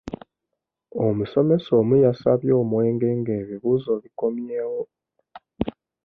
[1.05, 4.81] Omusomesa omu yasabye omwenge nga ebibuuzo bikomyewo.